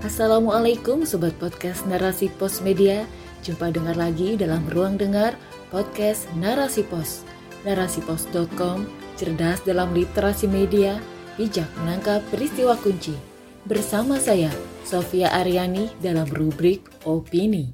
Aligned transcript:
Assalamualaikum 0.00 1.04
Sobat 1.04 1.36
Podcast 1.36 1.84
Narasi 1.84 2.32
Pos 2.40 2.64
Media. 2.64 3.04
Jumpa 3.44 3.68
dengar 3.68 4.00
lagi 4.00 4.32
dalam 4.32 4.64
Ruang 4.72 4.96
Dengar 4.96 5.36
Podcast 5.68 6.24
Narasi 6.40 6.88
Pos. 6.88 7.20
Narasipos.com 7.68 8.88
Cerdas 9.20 9.60
dalam 9.60 9.92
literasi 9.92 10.48
media 10.48 10.96
Bijak 11.36 11.68
menangkap 11.84 12.24
peristiwa 12.32 12.80
kunci. 12.80 13.12
Bersama 13.68 14.16
saya, 14.16 14.48
Sofia 14.88 15.36
Aryani 15.36 15.92
dalam 16.00 16.32
rubrik 16.32 16.88
Opini. 17.04 17.68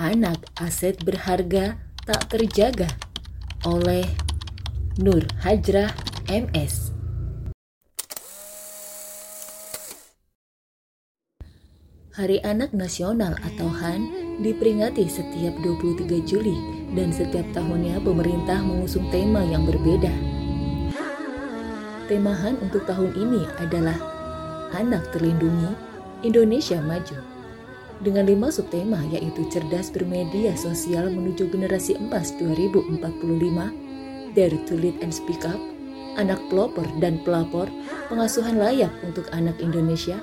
Anak 0.00 0.40
aset 0.56 1.04
berharga 1.04 1.76
tak 2.08 2.32
terjaga 2.32 2.88
oleh 3.68 4.08
Nur 4.96 5.20
Hajrah 5.44 5.92
MS 6.32 6.97
Hari 12.18 12.42
Anak 12.42 12.74
Nasional 12.74 13.38
atau 13.46 13.70
HAN 13.70 14.10
diperingati 14.42 15.06
setiap 15.06 15.54
23 15.62 16.18
Juli 16.26 16.58
dan 16.98 17.14
setiap 17.14 17.46
tahunnya 17.54 18.02
pemerintah 18.02 18.58
mengusung 18.58 19.06
tema 19.14 19.46
yang 19.46 19.62
berbeda. 19.62 20.10
Tema 22.10 22.34
HAN 22.34 22.58
untuk 22.58 22.82
tahun 22.90 23.14
ini 23.14 23.46
adalah 23.62 23.94
Anak 24.74 25.14
Terlindungi, 25.14 25.78
Indonesia 26.26 26.82
Maju. 26.82 27.22
Dengan 28.02 28.26
lima 28.26 28.50
subtema 28.50 28.98
yaitu 29.14 29.46
cerdas 29.54 29.86
bermedia 29.94 30.58
sosial 30.58 31.14
menuju 31.14 31.46
generasi 31.54 32.02
emas 32.02 32.34
2045, 32.42 32.98
Dare 34.34 34.58
to 34.66 34.74
Lead 34.74 34.98
and 35.06 35.14
Speak 35.14 35.46
Up, 35.46 35.62
anak 36.18 36.42
pelopor 36.50 36.90
dan 36.98 37.22
pelapor, 37.22 37.70
pengasuhan 38.10 38.58
layak 38.58 38.90
untuk 39.06 39.30
anak 39.30 39.54
Indonesia, 39.62 40.18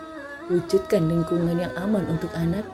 wujudkan 0.50 1.10
lingkungan 1.10 1.58
yang 1.58 1.74
aman 1.78 2.06
untuk 2.06 2.30
anak, 2.38 2.66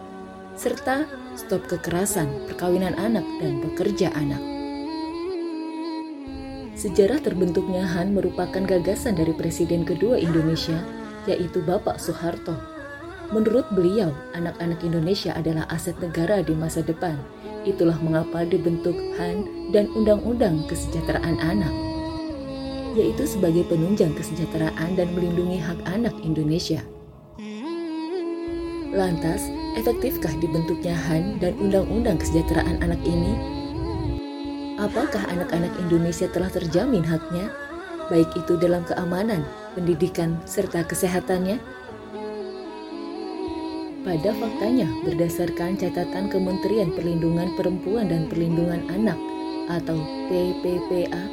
serta 0.60 1.08
stop 1.40 1.64
kekerasan, 1.72 2.28
perkawinan 2.52 2.96
anak, 3.00 3.24
dan 3.40 3.64
pekerja 3.64 4.12
anak. 4.12 4.40
Sejarah 6.76 7.22
terbentuknya 7.22 7.86
HAN 7.86 8.18
merupakan 8.18 8.64
gagasan 8.66 9.14
dari 9.14 9.32
Presiden 9.38 9.86
kedua 9.86 10.18
Indonesia, 10.18 10.82
yaitu 11.30 11.62
Bapak 11.62 12.02
Soeharto. 12.02 12.58
Menurut 13.32 13.70
beliau, 13.72 14.12
anak-anak 14.36 14.82
Indonesia 14.84 15.32
adalah 15.38 15.64
aset 15.72 15.96
negara 16.02 16.42
di 16.44 16.52
masa 16.58 16.84
depan. 16.84 17.16
Itulah 17.64 17.96
mengapa 18.02 18.44
dibentuk 18.44 18.98
HAN 19.16 19.72
dan 19.72 19.88
Undang-Undang 19.94 20.66
Kesejahteraan 20.68 21.38
Anak, 21.40 21.72
yaitu 22.98 23.24
sebagai 23.24 23.64
penunjang 23.72 24.12
kesejahteraan 24.18 24.98
dan 25.00 25.08
melindungi 25.16 25.62
hak 25.62 25.80
anak 25.88 26.18
Indonesia. 26.26 26.84
Lantas, 28.92 29.48
efektifkah 29.80 30.36
dibentuknya 30.44 30.92
HAN 30.92 31.40
dan 31.40 31.56
Undang-Undang 31.56 32.20
Kesejahteraan 32.20 32.84
Anak 32.84 33.00
ini? 33.08 33.40
Apakah 34.76 35.24
anak-anak 35.32 35.72
Indonesia 35.80 36.28
telah 36.28 36.52
terjamin 36.52 37.00
haknya, 37.00 37.48
baik 38.12 38.28
itu 38.36 38.60
dalam 38.60 38.84
keamanan, 38.84 39.48
pendidikan, 39.80 40.36
serta 40.44 40.84
kesehatannya? 40.84 41.56
Pada 44.04 44.30
faktanya, 44.36 44.92
berdasarkan 45.08 45.80
catatan 45.80 46.28
Kementerian 46.28 46.92
Perlindungan 46.92 47.56
Perempuan 47.56 48.12
dan 48.12 48.28
Perlindungan 48.28 48.84
Anak 48.92 49.16
atau 49.72 49.96
PPPA, 50.28 51.24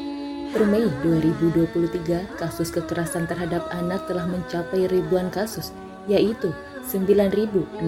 per 0.55 0.63
Mei 0.63 0.87
2023, 1.03 2.39
kasus 2.39 2.71
kekerasan 2.71 3.27
terhadap 3.27 3.67
anak 3.75 4.07
telah 4.07 4.31
mencapai 4.31 4.87
ribuan 4.87 5.27
kasus, 5.35 5.75
yaitu 6.07 6.55
9.645 6.89 7.85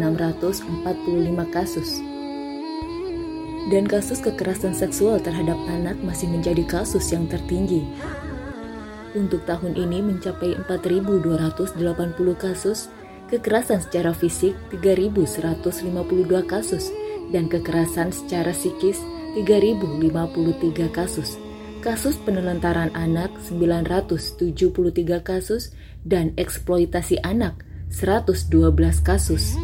kasus. 1.49 2.05
Dan 3.73 3.89
kasus 3.89 4.21
kekerasan 4.21 4.77
seksual 4.77 5.17
terhadap 5.21 5.57
anak 5.73 5.97
masih 6.05 6.29
menjadi 6.29 6.65
kasus 6.69 7.09
yang 7.13 7.25
tertinggi. 7.29 7.87
Untuk 9.17 9.43
tahun 9.49 9.75
ini 9.75 10.05
mencapai 10.05 10.55
4.280 10.69 11.81
kasus, 12.37 12.93
kekerasan 13.33 13.81
secara 13.83 14.13
fisik 14.13 14.55
3.152 14.71 15.73
kasus, 16.45 16.93
dan 17.33 17.47
kekerasan 17.49 18.13
secara 18.13 18.53
psikis 18.53 19.01
3.053 19.39 20.91
kasus. 20.91 21.39
Kasus 21.81 22.21
penelantaran 22.21 22.93
anak 22.93 23.33
973 23.49 24.53
kasus 25.25 25.73
dan 26.05 26.37
eksploitasi 26.37 27.25
anak 27.25 27.65
112 27.91 28.55
kasus. 29.03 29.59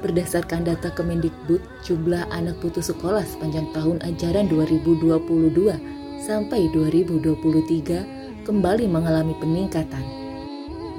Berdasarkan 0.02 0.66
data 0.66 0.90
Kemendikbud, 0.90 1.62
jumlah 1.86 2.26
anak 2.34 2.58
putus 2.58 2.90
sekolah 2.90 3.22
sepanjang 3.22 3.70
tahun 3.70 4.02
ajaran 4.02 4.50
2022 4.50 5.06
sampai 6.18 6.66
2023 6.74 8.42
kembali 8.42 8.90
mengalami 8.90 9.38
peningkatan. 9.38 10.21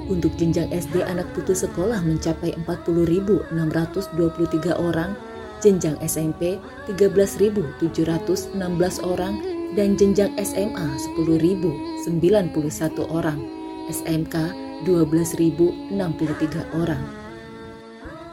Untuk 0.04 0.36
jenjang 0.36 0.68
SD 0.68 1.00
anak 1.00 1.32
putus 1.32 1.64
sekolah 1.64 2.04
mencapai 2.04 2.52
40.623 2.68 3.56
orang, 4.76 5.16
jenjang 5.64 5.96
SMP 6.04 6.60
13.716 6.92 8.52
orang, 9.00 9.40
dan 9.72 9.96
jenjang 9.96 10.30
SMA 10.36 10.86
10.091 11.16 12.04
orang, 13.08 13.40
SMK 13.88 14.36
12.063 14.84 15.96
orang. 16.76 17.00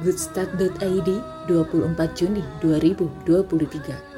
Goodstart.id 0.04 1.10
24 1.48 2.18
Juni 2.18 2.44
2023 2.60 4.12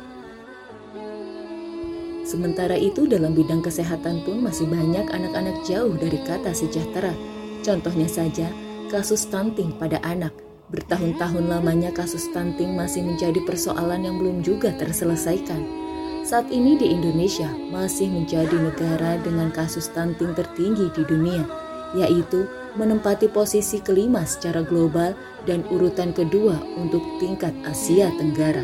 Sementara 2.24 2.80
itu 2.80 3.04
dalam 3.04 3.36
bidang 3.36 3.60
kesehatan 3.60 4.24
pun 4.24 4.40
masih 4.40 4.64
banyak 4.72 5.12
anak-anak 5.12 5.60
jauh 5.68 5.92
dari 6.00 6.24
kata 6.24 6.56
sejahtera 6.56 7.12
Contohnya 7.64 8.12
saja, 8.12 8.52
kasus 8.92 9.24
stunting 9.24 9.72
pada 9.80 10.04
anak. 10.04 10.36
Bertahun-tahun 10.68 11.48
lamanya 11.48 11.96
kasus 11.96 12.28
stunting 12.28 12.76
masih 12.76 13.08
menjadi 13.08 13.40
persoalan 13.48 14.04
yang 14.04 14.20
belum 14.20 14.44
juga 14.44 14.76
terselesaikan. 14.76 15.64
Saat 16.28 16.52
ini 16.52 16.76
di 16.76 16.92
Indonesia 16.92 17.48
masih 17.72 18.12
menjadi 18.12 18.56
negara 18.56 19.16
dengan 19.24 19.48
kasus 19.52 19.88
stunting 19.88 20.36
tertinggi 20.36 20.92
di 20.92 21.04
dunia, 21.08 21.44
yaitu 21.96 22.48
menempati 22.76 23.32
posisi 23.32 23.80
kelima 23.80 24.28
secara 24.28 24.66
global 24.66 25.16
dan 25.48 25.64
urutan 25.72 26.12
kedua 26.12 26.60
untuk 26.76 27.04
tingkat 27.24 27.54
Asia 27.64 28.12
Tenggara. 28.20 28.64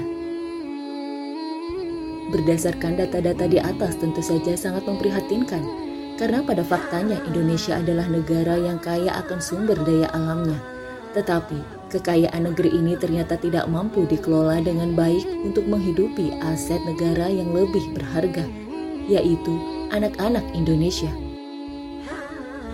Berdasarkan 2.29 2.99
data-data 2.99 3.45
di 3.49 3.57
atas 3.57 3.97
tentu 3.97 4.21
saja 4.21 4.53
sangat 4.53 4.85
memprihatinkan 4.85 5.88
karena 6.19 6.43
pada 6.43 6.67
faktanya 6.67 7.15
Indonesia 7.23 7.79
adalah 7.79 8.03
negara 8.11 8.59
yang 8.59 8.75
kaya 8.75 9.15
akan 9.23 9.39
sumber 9.39 9.79
daya 9.87 10.11
alamnya. 10.11 10.59
Tetapi 11.15 11.87
kekayaan 11.87 12.43
negeri 12.43 12.75
ini 12.75 12.99
ternyata 12.99 13.39
tidak 13.39 13.71
mampu 13.71 14.03
dikelola 14.03 14.59
dengan 14.59 14.99
baik 14.99 15.23
untuk 15.47 15.63
menghidupi 15.63 16.35
aset 16.43 16.83
negara 16.83 17.31
yang 17.31 17.55
lebih 17.55 17.95
berharga, 17.95 18.43
yaitu 19.07 19.55
anak-anak 19.95 20.43
Indonesia. 20.51 21.09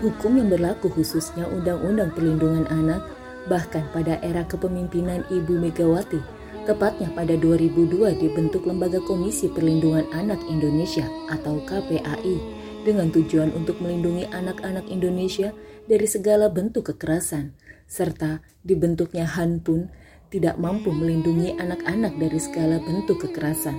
Hukum 0.02 0.42
yang 0.42 0.50
berlaku 0.50 0.90
khususnya 0.92 1.46
Undang-Undang 1.48 2.12
Perlindungan 2.18 2.66
Anak 2.68 3.00
bahkan 3.46 3.86
pada 3.94 4.18
era 4.26 4.42
kepemimpinan 4.42 5.22
Ibu 5.30 5.56
Megawati, 5.62 6.18
tepatnya 6.66 7.08
pada 7.14 7.38
2002 7.38 8.10
dibentuk 8.18 8.66
Lembaga 8.66 8.98
Komisi 9.06 9.46
Perlindungan 9.48 10.04
Anak 10.12 10.42
Indonesia 10.50 11.06
atau 11.30 11.62
KPAI 11.64 12.55
dengan 12.86 13.10
tujuan 13.10 13.50
untuk 13.58 13.82
melindungi 13.82 14.30
anak-anak 14.30 14.86
Indonesia 14.86 15.50
dari 15.90 16.06
segala 16.06 16.46
bentuk 16.46 16.94
kekerasan, 16.94 17.50
serta 17.90 18.38
dibentuknya 18.62 19.26
HAN 19.26 19.58
pun 19.58 19.90
tidak 20.30 20.54
mampu 20.62 20.94
melindungi 20.94 21.58
anak-anak 21.58 22.14
dari 22.14 22.38
segala 22.38 22.78
bentuk 22.78 23.26
kekerasan. 23.26 23.74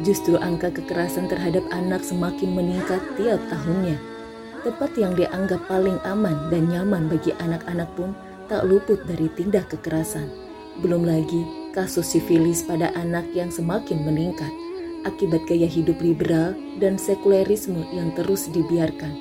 Justru 0.00 0.40
angka 0.40 0.72
kekerasan 0.72 1.28
terhadap 1.28 1.62
anak 1.70 2.00
semakin 2.00 2.56
meningkat 2.56 3.00
tiap 3.20 3.38
tahunnya. 3.52 4.00
Tempat 4.64 4.96
yang 4.96 5.12
dianggap 5.12 5.68
paling 5.68 6.00
aman 6.08 6.48
dan 6.48 6.72
nyaman 6.72 7.12
bagi 7.12 7.36
anak-anak 7.36 7.88
pun 7.92 8.16
tak 8.48 8.64
luput 8.64 9.04
dari 9.04 9.28
tindak 9.36 9.68
kekerasan. 9.68 10.32
Belum 10.80 11.04
lagi 11.04 11.44
kasus 11.76 12.16
sifilis 12.16 12.64
pada 12.64 12.90
anak 12.96 13.28
yang 13.36 13.52
semakin 13.52 14.02
meningkat 14.02 14.63
akibat 15.04 15.44
gaya 15.48 15.68
hidup 15.68 16.00
liberal 16.00 16.56
dan 16.80 16.96
sekulerisme 16.96 17.84
yang 17.92 18.12
terus 18.16 18.48
dibiarkan. 18.50 19.12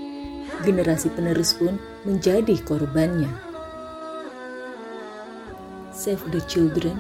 Generasi 0.64 1.12
penerus 1.12 1.56
pun 1.56 1.76
menjadi 2.08 2.56
korbannya. 2.64 3.30
Save 5.94 6.24
the 6.34 6.42
Children 6.50 6.98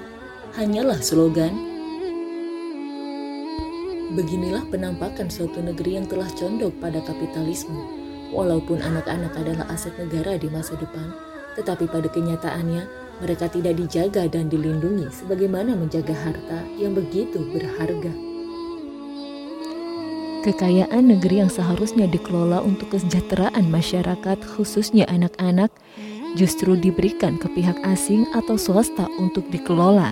hanyalah 0.53 0.99
slogan. 1.01 1.51
Beginilah 4.13 4.61
penampakan 4.69 5.27
suatu 5.31 5.57
negeri 5.57 5.97
yang 5.97 6.05
telah 6.05 6.29
condong 6.37 6.75
pada 6.77 7.01
kapitalisme. 7.01 7.75
Walaupun 8.33 8.81
anak-anak 8.81 9.33
adalah 9.37 9.65
aset 9.73 9.93
negara 9.97 10.37
di 10.37 10.49
masa 10.49 10.77
depan, 10.77 11.13
tetapi 11.57 11.85
pada 11.89 12.09
kenyataannya 12.09 12.85
mereka 13.21 13.45
tidak 13.49 13.77
dijaga 13.77 14.25
dan 14.25 14.49
dilindungi 14.49 15.09
sebagaimana 15.13 15.77
menjaga 15.77 16.13
harta 16.17 16.65
yang 16.77 16.97
begitu 16.97 17.45
berharga. 17.53 18.32
Kekayaan 20.43 21.07
negeri 21.07 21.39
yang 21.39 21.47
seharusnya 21.47 22.03
dikelola 22.03 22.59
untuk 22.59 22.91
kesejahteraan 22.91 23.63
masyarakat, 23.71 24.43
khususnya 24.43 25.07
anak-anak, 25.07 25.71
justru 26.35 26.75
diberikan 26.75 27.39
ke 27.39 27.47
pihak 27.55 27.79
asing 27.87 28.27
atau 28.35 28.59
swasta 28.59 29.07
untuk 29.23 29.47
dikelola. 29.47 30.11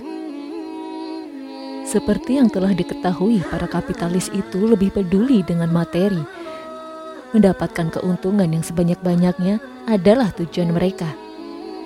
Seperti 1.84 2.40
yang 2.40 2.48
telah 2.48 2.72
diketahui, 2.72 3.44
para 3.44 3.68
kapitalis 3.68 4.32
itu 4.32 4.64
lebih 4.64 4.96
peduli 4.96 5.44
dengan 5.44 5.68
materi. 5.68 6.24
Mendapatkan 7.36 7.92
keuntungan 8.00 8.48
yang 8.48 8.64
sebanyak-banyaknya 8.64 9.60
adalah 9.92 10.32
tujuan 10.40 10.72
mereka. 10.72 11.12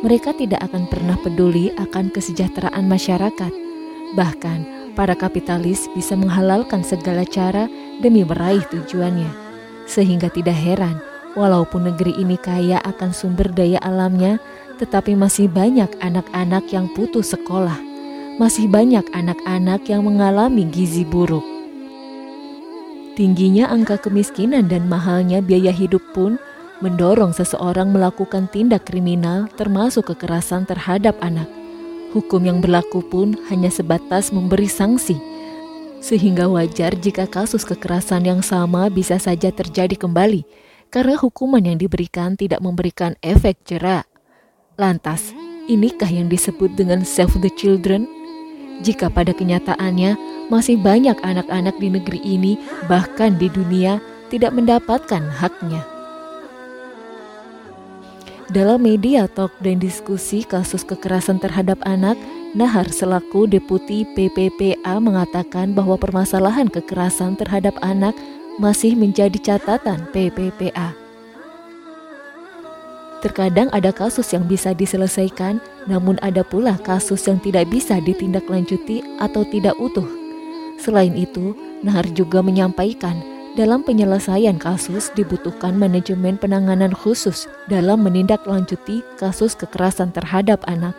Mereka 0.05 0.37
tidak 0.37 0.61
akan 0.69 0.85
pernah 0.85 1.17
peduli 1.17 1.73
akan 1.73 2.13
kesejahteraan 2.13 2.85
masyarakat. 2.85 3.53
Bahkan, 4.13 4.74
para 4.95 5.13
kapitalis 5.13 5.91
bisa 5.91 6.15
menghalalkan 6.15 6.81
segala 6.81 7.27
cara 7.27 7.67
demi 7.99 8.23
meraih 8.23 8.63
tujuannya. 8.71 9.29
Sehingga 9.85 10.31
tidak 10.31 10.55
heran, 10.55 10.97
walaupun 11.35 11.91
negeri 11.91 12.15
ini 12.17 12.39
kaya 12.39 12.79
akan 12.81 13.11
sumber 13.11 13.51
daya 13.51 13.77
alamnya, 13.83 14.39
tetapi 14.81 15.13
masih 15.13 15.51
banyak 15.51 15.91
anak-anak 15.99 16.65
yang 16.71 16.87
putus 16.95 17.35
sekolah. 17.35 17.77
Masih 18.35 18.67
banyak 18.67 19.05
anak-anak 19.15 19.87
yang 19.87 20.03
mengalami 20.03 20.67
gizi 20.67 21.07
buruk. 21.07 21.43
Tingginya 23.15 23.71
angka 23.71 23.95
kemiskinan 23.95 24.67
dan 24.67 24.91
mahalnya 24.91 25.39
biaya 25.39 25.71
hidup 25.71 26.03
pun 26.11 26.35
mendorong 26.83 27.31
seseorang 27.31 27.95
melakukan 27.95 28.51
tindak 28.51 28.83
kriminal 28.83 29.47
termasuk 29.55 30.11
kekerasan 30.11 30.67
terhadap 30.67 31.15
anak. 31.23 31.47
Hukum 32.15 32.47
yang 32.47 32.63
berlaku 32.63 33.03
pun 33.03 33.35
hanya 33.51 33.67
sebatas 33.67 34.31
memberi 34.31 34.71
sanksi 34.71 35.35
sehingga 36.05 36.45
wajar 36.45 36.93
jika 36.93 37.25
kasus 37.25 37.65
kekerasan 37.65 38.29
yang 38.29 38.41
sama 38.45 38.93
bisa 38.93 39.17
saja 39.17 39.49
terjadi 39.49 39.97
kembali 39.97 40.45
karena 40.93 41.17
hukuman 41.17 41.65
yang 41.65 41.81
diberikan 41.81 42.37
tidak 42.37 42.61
memberikan 42.61 43.17
efek 43.25 43.57
jerah. 43.65 44.05
Lantas, 44.77 45.33
inikah 45.65 46.07
yang 46.07 46.29
disebut 46.29 46.77
dengan 46.77 47.01
save 47.01 47.33
the 47.41 47.49
children? 47.57 48.05
Jika 48.85 49.09
pada 49.09 49.33
kenyataannya 49.33 50.13
masih 50.53 50.77
banyak 50.77 51.17
anak-anak 51.25 51.73
di 51.81 51.89
negeri 51.89 52.19
ini, 52.21 52.53
bahkan 52.85 53.39
di 53.39 53.49
dunia, 53.49 53.97
tidak 54.29 54.53
mendapatkan 54.53 55.23
haknya. 55.41 55.94
Dalam 58.45 58.85
media 58.85 59.25
talk 59.25 59.57
dan 59.65 59.81
diskusi 59.81 60.45
kasus 60.45 60.85
kekerasan 60.85 61.41
terhadap 61.41 61.81
anak, 61.81 62.13
Nahar 62.53 62.85
selaku 62.93 63.49
Deputi 63.49 64.05
PPPA 64.13 65.01
mengatakan 65.01 65.73
bahwa 65.73 65.97
permasalahan 65.97 66.69
kekerasan 66.69 67.33
terhadap 67.41 67.73
anak 67.81 68.13
masih 68.61 68.93
menjadi 68.93 69.33
catatan 69.41 70.05
PPPA. 70.13 70.93
Terkadang 73.25 73.73
ada 73.73 73.89
kasus 73.89 74.29
yang 74.29 74.45
bisa 74.45 74.77
diselesaikan, 74.77 75.57
namun 75.89 76.21
ada 76.21 76.45
pula 76.45 76.77
kasus 76.77 77.25
yang 77.25 77.41
tidak 77.41 77.65
bisa 77.73 77.97
ditindaklanjuti 77.97 79.01
atau 79.17 79.41
tidak 79.49 79.73
utuh. 79.81 80.05
Selain 80.77 81.17
itu, 81.17 81.57
Nahar 81.81 82.05
juga 82.13 82.45
menyampaikan 82.45 83.34
dalam 83.55 83.87
penyelesaian 83.87 84.59
kasus 84.59 85.09
dibutuhkan 85.15 85.79
manajemen 85.79 86.35
penanganan 86.35 86.91
khusus 86.91 87.47
dalam 87.71 88.03
menindaklanjuti 88.03 88.99
kasus 89.15 89.55
kekerasan 89.55 90.11
terhadap 90.11 90.59
anak. 90.67 90.91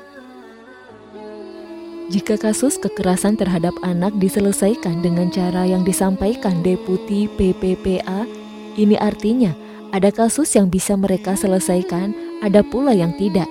Jika 2.06 2.40
kasus 2.40 2.80
kekerasan 2.80 3.36
terhadap 3.36 3.74
anak 3.84 4.14
diselesaikan 4.16 5.04
dengan 5.04 5.28
cara 5.28 5.66
yang 5.68 5.84
disampaikan 5.84 6.64
Deputi 6.64 7.28
PPPA, 7.34 8.24
ini 8.78 8.96
artinya 8.96 9.52
ada 9.90 10.08
kasus 10.14 10.54
yang 10.54 10.70
bisa 10.70 10.94
mereka 10.94 11.34
selesaikan, 11.34 12.14
ada 12.40 12.62
pula 12.62 12.94
yang 12.94 13.12
tidak. 13.18 13.50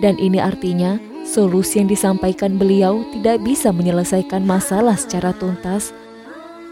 Dan 0.00 0.16
ini 0.18 0.40
artinya 0.40 0.96
solusi 1.22 1.84
yang 1.84 1.92
disampaikan 1.92 2.56
beliau 2.58 3.04
tidak 3.14 3.44
bisa 3.44 3.70
menyelesaikan 3.70 4.42
masalah 4.42 4.96
secara 4.96 5.36
tuntas 5.36 5.94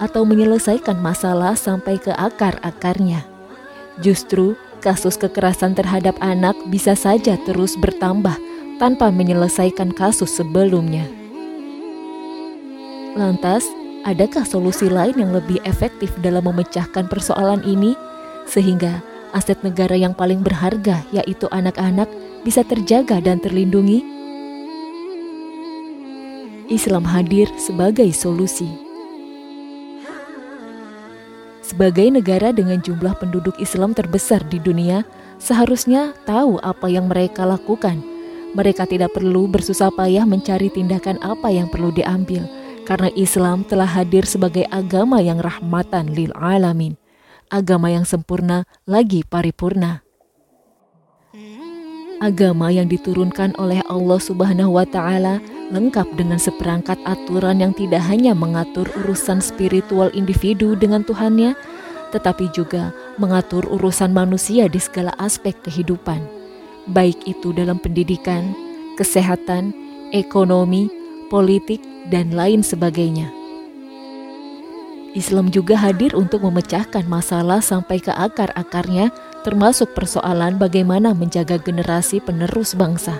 atau 0.00 0.24
menyelesaikan 0.24 0.96
masalah 0.98 1.52
sampai 1.54 2.00
ke 2.00 2.10
akar-akarnya. 2.16 3.22
Justru 4.00 4.56
kasus 4.80 5.20
kekerasan 5.20 5.76
terhadap 5.76 6.16
anak 6.24 6.56
bisa 6.72 6.96
saja 6.96 7.36
terus 7.44 7.76
bertambah 7.76 8.34
tanpa 8.80 9.12
menyelesaikan 9.12 9.92
kasus 9.92 10.32
sebelumnya. 10.32 11.04
Lantas, 13.12 13.68
adakah 14.08 14.48
solusi 14.48 14.88
lain 14.88 15.20
yang 15.20 15.36
lebih 15.36 15.60
efektif 15.68 16.08
dalam 16.24 16.48
memecahkan 16.48 17.04
persoalan 17.04 17.60
ini 17.68 17.92
sehingga 18.48 19.04
aset 19.36 19.60
negara 19.60 19.94
yang 19.94 20.16
paling 20.16 20.40
berharga, 20.40 21.04
yaitu 21.12 21.44
anak-anak, 21.52 22.08
bisa 22.42 22.64
terjaga 22.64 23.20
dan 23.20 23.36
terlindungi? 23.38 24.00
Islam 26.70 27.02
hadir 27.02 27.50
sebagai 27.58 28.08
solusi. 28.14 28.89
Sebagai 31.70 32.10
negara 32.10 32.50
dengan 32.50 32.82
jumlah 32.82 33.14
penduduk 33.22 33.54
Islam 33.62 33.94
terbesar 33.94 34.42
di 34.50 34.58
dunia, 34.58 35.06
seharusnya 35.38 36.18
tahu 36.26 36.58
apa 36.58 36.90
yang 36.90 37.06
mereka 37.06 37.46
lakukan 37.46 38.02
mereka 38.50 38.82
tidak 38.82 39.14
perlu 39.14 39.46
bersusah 39.46 39.94
payah 39.94 40.26
mencari 40.26 40.74
tindakan 40.74 41.22
apa 41.22 41.54
yang 41.54 41.70
perlu 41.70 41.94
diambil, 41.94 42.50
karena 42.82 43.06
Islam 43.14 43.62
telah 43.62 43.86
hadir 43.86 44.26
sebagai 44.26 44.66
agama 44.74 45.22
yang 45.22 45.38
rahmatan 45.38 46.10
lil 46.10 46.34
alamin, 46.34 46.98
agama 47.46 47.94
yang 47.94 48.02
sempurna 48.02 48.66
lagi 48.90 49.22
paripurna. 49.22 50.02
Agama 52.20 52.68
yang 52.74 52.90
diturunkan 52.90 53.56
oleh 53.56 53.80
Allah 53.88 54.20
Subhanahu 54.20 54.76
wa 54.76 54.84
taala 54.84 55.40
lengkap 55.70 56.06
dengan 56.18 56.38
seperangkat 56.38 56.98
aturan 57.06 57.62
yang 57.62 57.72
tidak 57.74 58.02
hanya 58.06 58.34
mengatur 58.34 58.90
urusan 59.02 59.38
spiritual 59.38 60.10
individu 60.12 60.74
dengan 60.74 61.06
Tuhannya, 61.06 61.54
tetapi 62.10 62.50
juga 62.50 62.90
mengatur 63.18 63.66
urusan 63.70 64.10
manusia 64.10 64.66
di 64.66 64.82
segala 64.82 65.14
aspek 65.22 65.54
kehidupan 65.62 66.40
baik 66.90 67.22
itu 67.28 67.54
dalam 67.54 67.76
pendidikan, 67.78 68.56
kesehatan, 68.96 69.70
ekonomi, 70.10 70.90
politik, 71.28 71.78
dan 72.10 72.34
lain 72.34 72.64
sebagainya. 72.64 73.30
Islam 75.10 75.50
juga 75.50 75.74
hadir 75.74 76.14
untuk 76.14 76.46
memecahkan 76.46 77.02
masalah 77.10 77.58
sampai 77.58 77.98
ke 77.98 78.14
akar-akarnya, 78.14 79.10
termasuk 79.42 79.90
persoalan 79.94 80.54
bagaimana 80.54 81.10
menjaga 81.10 81.58
generasi 81.58 82.22
penerus 82.22 82.78
bangsa. 82.78 83.18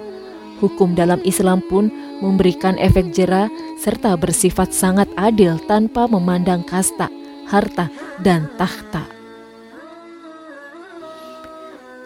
Hukum 0.61 0.93
dalam 0.93 1.25
Islam 1.25 1.65
pun 1.65 1.89
memberikan 2.21 2.77
efek 2.77 3.17
jera 3.17 3.49
serta 3.81 4.13
bersifat 4.21 4.77
sangat 4.77 5.09
adil 5.17 5.57
tanpa 5.65 6.05
memandang 6.05 6.61
kasta, 6.69 7.09
harta, 7.49 7.89
dan 8.21 8.45
takhta. 8.61 9.09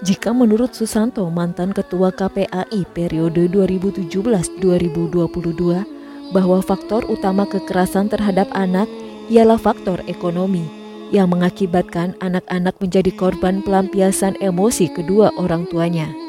Jika 0.07 0.31
menurut 0.31 0.71
Susanto, 0.77 1.27
mantan 1.33 1.73
ketua 1.75 2.15
KPAI 2.15 2.87
periode 2.95 3.51
2017-2022, 3.51 6.31
bahwa 6.31 6.59
faktor 6.63 7.03
utama 7.11 7.43
kekerasan 7.49 8.07
terhadap 8.07 8.47
anak 8.55 8.87
ialah 9.33 9.59
faktor 9.59 9.99
ekonomi 10.05 10.69
yang 11.11 11.33
mengakibatkan 11.33 12.13
anak-anak 12.21 12.77
menjadi 12.83 13.11
korban 13.17 13.65
pelampiasan 13.65 14.37
emosi 14.45 14.93
kedua 14.93 15.33
orang 15.41 15.65
tuanya. 15.73 16.24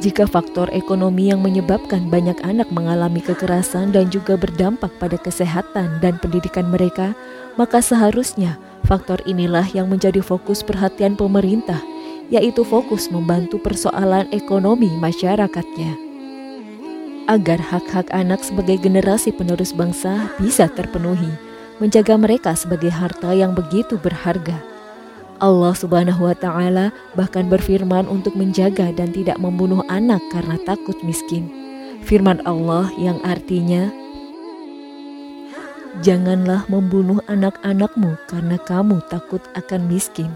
Jika 0.00 0.24
faktor 0.24 0.72
ekonomi 0.72 1.28
yang 1.28 1.44
menyebabkan 1.44 2.08
banyak 2.08 2.40
anak 2.40 2.72
mengalami 2.72 3.20
kekerasan 3.20 3.92
dan 3.92 4.08
juga 4.08 4.32
berdampak 4.32 4.88
pada 4.96 5.20
kesehatan 5.20 6.00
dan 6.00 6.16
pendidikan 6.24 6.72
mereka, 6.72 7.12
maka 7.60 7.84
seharusnya 7.84 8.56
faktor 8.88 9.20
inilah 9.28 9.68
yang 9.76 9.92
menjadi 9.92 10.24
fokus 10.24 10.64
perhatian 10.64 11.20
pemerintah 11.20 11.84
yaitu 12.32 12.64
fokus 12.64 13.12
membantu 13.12 13.60
persoalan 13.60 14.24
ekonomi 14.32 14.88
masyarakatnya. 15.02 15.92
Agar 17.28 17.60
hak-hak 17.60 18.08
anak 18.14 18.40
sebagai 18.40 18.80
generasi 18.80 19.36
penerus 19.36 19.76
bangsa 19.76 20.32
bisa 20.40 20.70
terpenuhi, 20.72 21.28
menjaga 21.76 22.16
mereka 22.16 22.56
sebagai 22.56 22.88
harta 22.88 23.36
yang 23.36 23.52
begitu 23.52 24.00
berharga. 24.00 24.69
Allah 25.40 25.72
Subhanahu 25.72 26.28
wa 26.28 26.36
Ta'ala 26.36 26.92
bahkan 27.16 27.48
berfirman 27.48 28.06
untuk 28.06 28.36
menjaga 28.36 28.92
dan 28.92 29.10
tidak 29.10 29.40
membunuh 29.40 29.80
anak 29.88 30.20
karena 30.30 30.60
takut 30.68 30.96
miskin. 31.02 31.48
Firman 32.04 32.44
Allah 32.48 32.88
yang 32.96 33.20
artinya, 33.24 33.88
Janganlah 36.00 36.70
membunuh 36.70 37.18
anak-anakmu 37.26 38.14
karena 38.30 38.56
kamu 38.62 39.02
takut 39.10 39.42
akan 39.58 39.90
miskin. 39.90 40.30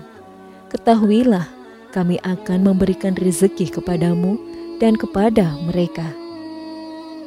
Ketahuilah, 0.69 1.47
kami 1.95 2.19
akan 2.27 2.75
memberikan 2.75 3.15
rezeki 3.15 3.71
kepadamu 3.71 4.35
dan 4.83 4.99
kepada 4.99 5.55
mereka. 5.63 6.11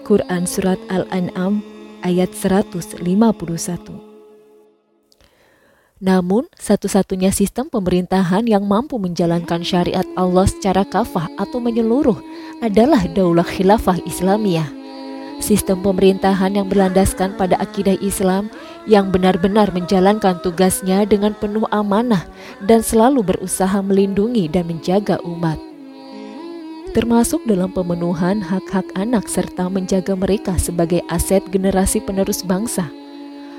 Quran 0.04 0.44
Surat 0.44 0.80
Al-An'am 0.92 1.64
ayat 2.04 2.36
151 2.36 4.07
namun, 5.98 6.46
satu-satunya 6.62 7.34
sistem 7.34 7.74
pemerintahan 7.74 8.46
yang 8.46 8.70
mampu 8.70 9.02
menjalankan 9.02 9.66
syariat 9.66 10.06
Allah 10.14 10.46
secara 10.46 10.86
kafah 10.86 11.26
atau 11.42 11.58
menyeluruh 11.58 12.22
adalah 12.62 13.02
Daulah 13.10 13.46
Khilafah 13.46 13.98
Islamiyah. 14.06 14.70
Sistem 15.42 15.82
pemerintahan 15.82 16.54
yang 16.54 16.70
berlandaskan 16.70 17.34
pada 17.38 17.58
akidah 17.62 17.98
Islam 18.02 18.50
yang 18.86 19.10
benar-benar 19.10 19.74
menjalankan 19.74 20.38
tugasnya 20.42 21.06
dengan 21.06 21.34
penuh 21.38 21.66
amanah 21.74 22.26
dan 22.66 22.82
selalu 22.82 23.34
berusaha 23.34 23.78
melindungi 23.82 24.50
dan 24.50 24.70
menjaga 24.70 25.18
umat. 25.26 25.58
Termasuk 26.94 27.46
dalam 27.46 27.70
pemenuhan 27.74 28.42
hak-hak 28.42 28.86
anak 28.98 29.30
serta 29.30 29.70
menjaga 29.70 30.18
mereka 30.18 30.58
sebagai 30.58 31.06
aset 31.10 31.46
generasi 31.50 32.02
penerus 32.02 32.42
bangsa– 32.46 32.86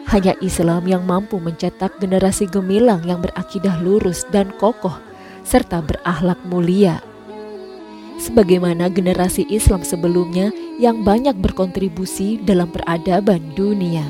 hanya 0.08 0.32
Islam 0.40 0.88
yang 0.88 1.04
mampu 1.04 1.36
mencetak 1.36 2.00
generasi 2.00 2.48
gemilang 2.48 3.04
yang 3.04 3.20
berakidah 3.20 3.76
lurus 3.84 4.24
dan 4.32 4.48
kokoh 4.56 4.96
serta 5.44 5.84
berakhlak 5.84 6.40
mulia. 6.48 7.00
Sebagaimana 8.18 8.90
generasi 8.90 9.46
Islam 9.46 9.86
sebelumnya 9.86 10.50
yang 10.82 11.06
banyak 11.06 11.38
berkontribusi 11.38 12.42
dalam 12.42 12.72
peradaban 12.72 13.54
dunia. 13.54 14.04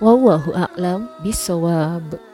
Wallahu 0.00 0.56
a'lam 0.56 1.06
bisawab. 1.20 2.29